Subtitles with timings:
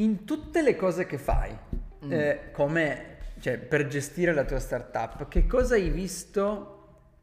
[0.00, 1.56] In tutte le cose che fai,
[2.04, 2.12] mm.
[2.12, 6.74] eh, come cioè, per gestire la tua startup, che cosa hai visto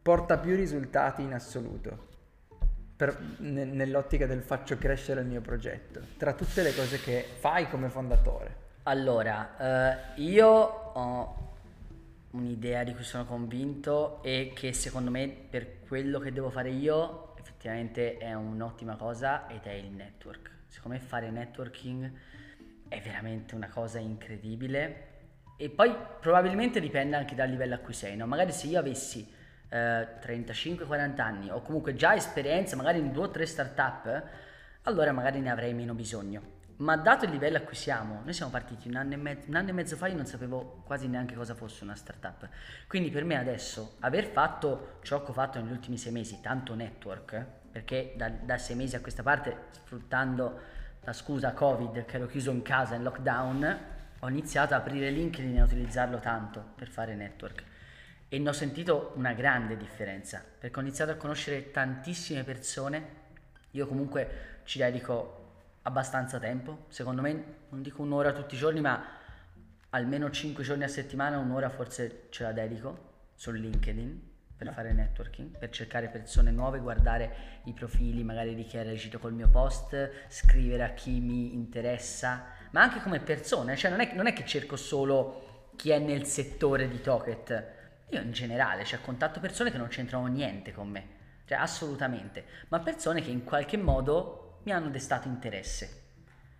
[0.01, 2.13] porta più risultati in assoluto?
[2.97, 7.69] Per, ne, nell'ottica del faccio crescere il mio progetto, tra tutte le cose che fai
[7.69, 8.63] come fondatore.
[8.83, 11.53] Allora, eh, io ho
[12.31, 17.35] un'idea di cui sono convinto e che secondo me per quello che devo fare io
[17.37, 20.51] effettivamente è un'ottima cosa ed è il network.
[20.67, 22.11] Secondo me fare networking
[22.87, 25.13] è veramente una cosa incredibile
[25.57, 28.25] e poi probabilmente dipende anche dal livello a cui sei, no?
[28.27, 29.33] Magari se io avessi
[29.69, 34.23] eh, 35-40 anni o comunque già esperienza magari in due o tre startup,
[34.83, 36.53] allora magari ne avrei meno bisogno.
[36.77, 39.69] Ma dato il livello a cui siamo, noi siamo partiti un anno, e mezzo, anno
[39.69, 42.49] e mezzo fa, io non sapevo quasi neanche cosa fosse una startup.
[42.85, 46.75] Quindi per me adesso aver fatto ciò che ho fatto negli ultimi sei mesi, tanto
[46.75, 52.25] network, perché da, da sei mesi a questa parte, sfruttando la scusa Covid che ero
[52.25, 53.79] chiuso in casa in lockdown,
[54.19, 57.63] ho iniziato ad aprire LinkedIn e a utilizzarlo tanto per fare network.
[58.27, 63.23] E ne ho sentito una grande differenza, perché ho iniziato a conoscere tantissime persone.
[63.71, 65.43] Io comunque ci dedico
[65.83, 69.05] abbastanza tempo, secondo me non dico un'ora tutti i giorni, ma
[69.91, 75.57] almeno 5 giorni a settimana, un'ora forse ce la dedico su LinkedIn per fare networking,
[75.57, 80.11] per cercare persone nuove, guardare i profili magari di chi ha reagito col mio post,
[80.27, 84.45] scrivere a chi mi interessa, ma anche come persone, cioè non è, non è che
[84.45, 87.73] cerco solo chi è nel settore di Toket,
[88.09, 91.07] io in generale, cioè contatto persone che non c'entrano niente con me,
[91.45, 96.03] cioè assolutamente, ma persone che in qualche modo mi hanno destato interesse.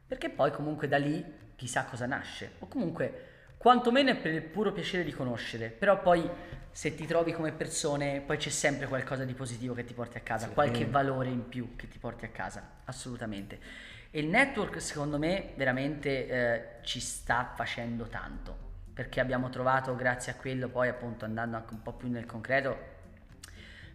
[0.08, 1.24] Perché poi comunque da lì
[1.56, 2.54] chissà cosa nasce.
[2.60, 3.35] O comunque
[3.66, 5.70] quantomeno è per il puro piacere di conoscere.
[5.70, 6.30] Però poi
[6.70, 10.22] se ti trovi come persone, poi c'è sempre qualcosa di positivo che ti porti a
[10.22, 10.54] casa, sì.
[10.54, 12.62] qualche valore in più che ti porti a casa.
[12.84, 13.58] Assolutamente.
[14.12, 18.56] E il network secondo me veramente eh, ci sta facendo tanto.
[18.94, 22.78] Perché abbiamo trovato, grazie a quello, poi appunto andando anche un po' più nel concreto,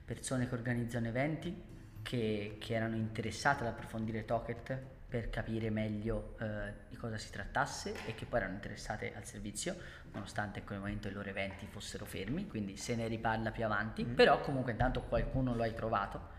[0.04, 1.62] persone che organizzano eventi,
[2.10, 4.76] che, che erano interessate ad approfondire Toket
[5.08, 9.76] per capire meglio eh, di cosa si trattasse e che poi erano interessate al servizio,
[10.12, 14.02] nonostante in quel momento i loro eventi fossero fermi, quindi se ne riparla più avanti,
[14.02, 14.14] mm-hmm.
[14.14, 16.30] però comunque intanto qualcuno lo hai trovato,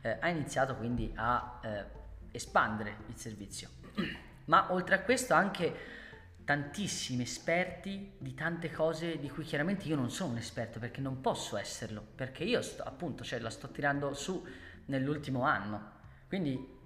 [0.00, 1.84] eh, ha iniziato quindi a eh,
[2.30, 3.68] espandere il servizio.
[4.46, 5.98] Ma oltre a questo anche
[6.46, 11.20] tantissimi esperti di tante cose di cui chiaramente io non sono un esperto perché non
[11.20, 14.42] posso esserlo, perché io sto, appunto cioè, la sto tirando su
[14.86, 15.98] nell'ultimo anno.
[16.28, 16.78] Quindi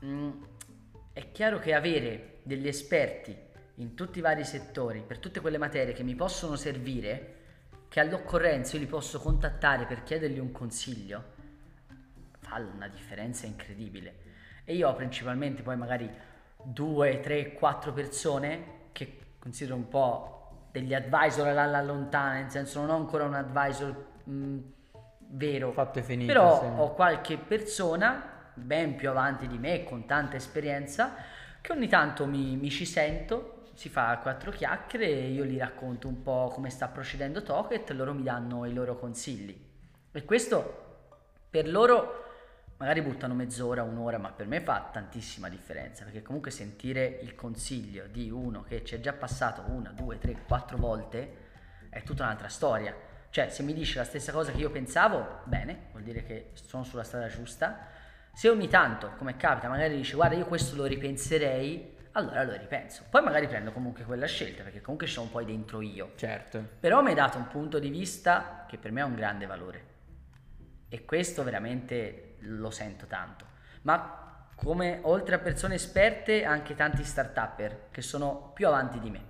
[0.00, 0.30] mh, mm,
[1.12, 3.36] è chiaro che avere degli esperti
[3.76, 7.36] in tutti i vari settori, per tutte quelle materie che mi possono servire,
[7.88, 11.24] che all'occorrenza io li posso contattare per chiedergli un consiglio,
[12.38, 14.28] fa una differenza incredibile.
[14.64, 16.08] E io ho principalmente poi magari
[16.62, 22.90] due, tre, quattro persone che considero un po' degli advisor alla lontana, nel senso non
[22.90, 24.58] ho ancora un advisor mh, mm,
[25.30, 25.72] vero.
[25.72, 26.32] Fatto e finito.
[26.32, 26.66] Però sì.
[26.76, 31.14] ho qualche persona ben più avanti di me, con tanta esperienza,
[31.60, 36.08] che ogni tanto mi, mi ci sento, si fa quattro chiacchiere e io gli racconto
[36.08, 39.68] un po' come sta procedendo Toket e loro mi danno i loro consigli.
[40.12, 40.88] E questo
[41.48, 42.24] per loro
[42.76, 48.06] magari buttano mezz'ora, un'ora, ma per me fa tantissima differenza, perché comunque sentire il consiglio
[48.06, 51.48] di uno che ci è già passato una, due, tre, quattro volte
[51.90, 55.86] è tutta un'altra storia cioè, se mi dice la stessa cosa che io pensavo, bene,
[55.92, 57.86] vuol dire che sono sulla strada giusta.
[58.32, 63.04] Se ogni tanto, come capita, magari dice guarda io questo lo ripenserei, allora lo ripenso.
[63.08, 66.12] Poi magari prendo comunque quella scelta, perché comunque ci sono poi dentro io.
[66.16, 66.60] Certo.
[66.80, 69.84] Però mi hai dato un punto di vista che per me ha un grande valore.
[70.88, 73.46] E questo veramente lo sento tanto.
[73.82, 79.29] Ma come oltre a persone esperte, anche tanti start-upper che sono più avanti di me.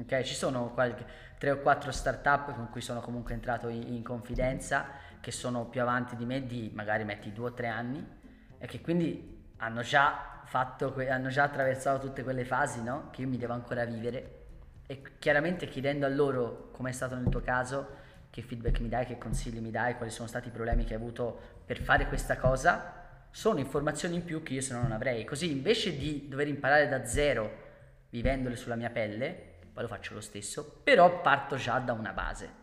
[0.00, 0.22] Ok?
[0.22, 1.04] Ci sono qualche
[1.38, 4.86] tre o quattro startup con cui sono comunque entrato in, in confidenza,
[5.20, 8.18] che sono più avanti di me di magari metti due o tre anni
[8.58, 13.08] e che quindi hanno già fatto, hanno già attraversato tutte quelle fasi no?
[13.10, 14.38] che io mi devo ancora vivere
[14.86, 17.98] e chiaramente chiedendo a loro come è stato nel tuo caso
[18.30, 21.00] che feedback mi dai, che consigli mi dai, quali sono stati i problemi che hai
[21.00, 22.94] avuto per fare questa cosa,
[23.30, 25.24] sono informazioni in più che io se no non avrei.
[25.24, 27.68] Così invece di dover imparare da zero
[28.10, 32.58] vivendole sulla mia pelle, poi lo faccio lo stesso, però parto già da una base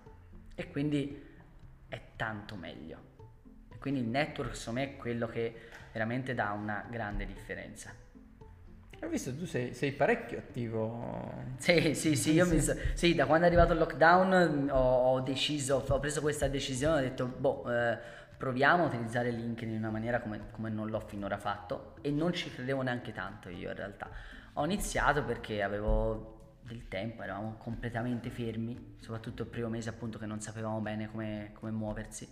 [0.56, 1.26] e quindi
[1.88, 3.16] è tanto meglio.
[3.72, 7.92] E quindi il network secondo me è quello che veramente dà una grande differenza.
[9.04, 11.46] Ho visto tu sei, sei parecchio attivo.
[11.58, 12.60] Sì, sì, sì, io mi,
[12.94, 17.02] sì, da quando è arrivato il lockdown ho, ho deciso, ho preso questa decisione, ho
[17.02, 17.98] detto, boh, eh,
[18.38, 22.34] proviamo a utilizzare LinkedIn in una maniera come, come non l'ho finora fatto e non
[22.34, 24.10] ci credevo neanche tanto io in realtà
[24.54, 26.37] Ho iniziato perché avevo
[26.68, 31.52] del tempo, eravamo completamente fermi, soprattutto il primo mese appunto che non sapevamo bene come,
[31.54, 32.30] come muoversi.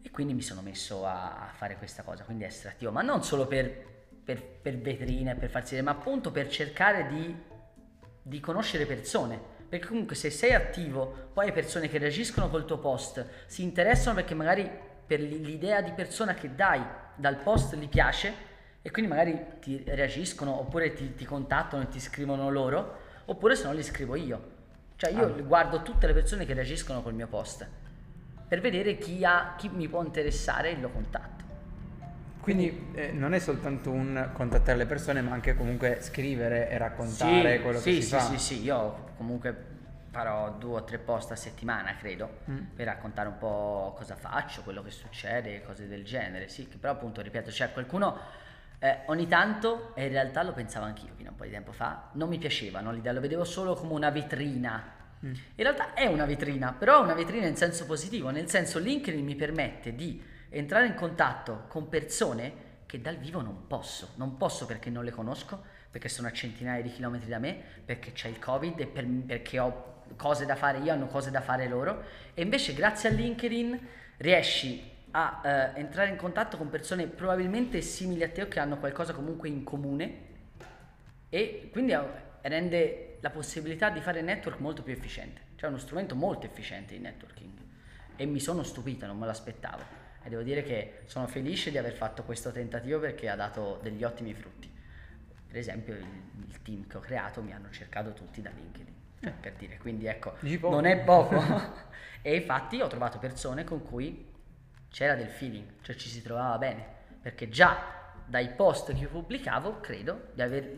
[0.00, 3.22] E quindi mi sono messo a, a, fare questa cosa, quindi essere attivo, ma non
[3.22, 3.70] solo per,
[4.24, 7.36] per, per vetrine, per farsi vedere, ma appunto per cercare di,
[8.22, 9.50] di conoscere persone.
[9.68, 14.14] Perché comunque se sei attivo, poi hai persone che reagiscono col tuo post, si interessano
[14.16, 14.70] perché magari
[15.06, 16.82] per l'idea di persona che dai
[17.16, 18.50] dal post gli piace
[18.82, 23.64] e quindi magari ti reagiscono oppure ti, ti contattano e ti scrivono loro oppure se
[23.64, 24.50] no li scrivo io.
[24.96, 25.40] Cioè io ah.
[25.42, 27.66] guardo tutte le persone che reagiscono col mio post
[28.46, 31.42] per vedere chi, ha, chi mi può interessare e lo contatto.
[32.40, 37.56] Quindi eh, non è soltanto un contattare le persone, ma anche comunque scrivere e raccontare
[37.56, 38.20] sì, quello sì, che si sì, fa.
[38.20, 39.70] Sì, sì, sì, io comunque
[40.10, 42.58] farò due o tre post a settimana, credo, mm.
[42.74, 46.48] per raccontare un po' cosa faccio, quello che succede, cose del genere.
[46.48, 48.18] Sì, però appunto, ripeto, c'è qualcuno
[48.82, 51.70] eh, ogni tanto, e in realtà lo pensavo anch'io fino a un po' di tempo
[51.70, 54.82] fa, non mi piacevano l'idea, lo vedevo solo come una vetrina.
[55.24, 55.30] Mm.
[55.30, 59.24] In realtà è una vetrina, però è una vetrina in senso positivo, nel senso LinkedIn
[59.24, 64.66] mi permette di entrare in contatto con persone che dal vivo non posso, non posso
[64.66, 68.40] perché non le conosco, perché sono a centinaia di chilometri da me, perché c'è il
[68.40, 72.02] Covid e per, perché ho cose da fare io, hanno cose da fare loro,
[72.34, 73.78] e invece grazie a LinkedIn
[74.16, 78.78] riesci a eh, entrare in contatto con persone probabilmente simili a te o che hanno
[78.78, 80.30] qualcosa comunque in comune
[81.28, 81.96] e quindi
[82.42, 85.40] rende la possibilità di fare network molto più efficiente.
[85.56, 87.50] Cioè uno strumento molto efficiente di networking
[88.16, 91.92] e mi sono stupito, non me l'aspettavo e devo dire che sono felice di aver
[91.92, 94.70] fatto questo tentativo perché ha dato degli ottimi frutti.
[95.48, 96.06] Per esempio il,
[96.48, 99.30] il team che ho creato mi hanno cercato tutti da LinkedIn, eh.
[99.30, 101.40] per dire, quindi ecco, non è poco.
[102.22, 104.30] e infatti ho trovato persone con cui
[104.92, 106.84] c'era del feeling, cioè ci si trovava bene,
[107.20, 110.76] perché già dai post che pubblicavo credo di aver,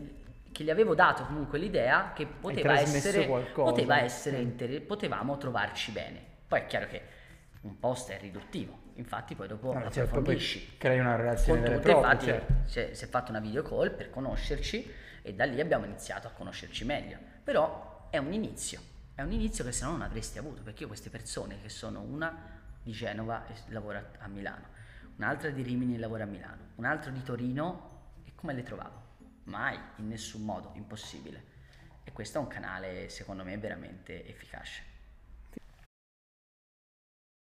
[0.51, 4.41] che gli avevo dato comunque l'idea che poteva essere, poteva essere mm.
[4.41, 6.19] inter- potevamo trovarci bene.
[6.47, 7.01] Poi è chiaro che
[7.61, 10.37] un post è riduttivo, infatti poi dopo no, cioè, poi
[10.77, 12.93] crei una relazione con propria, infatti cioè.
[12.93, 14.89] si è fatto una video call per conoscerci
[15.23, 18.79] e da lì abbiamo iniziato a conoscerci meglio, però è un inizio,
[19.13, 21.99] è un inizio che se no non avresti avuto, perché io queste persone che sono
[21.99, 22.54] una
[22.85, 24.67] di Genova e lavora a Milano,
[25.15, 29.01] un'altra di Rimini e lavora a Milano, un altro di Torino e come le trovavo?
[29.45, 31.53] Mai, in nessun modo, impossibile.
[32.03, 34.94] E questo è un canale secondo me veramente efficace.